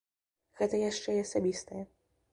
[0.61, 1.81] Гэта яшчэ і асабістае.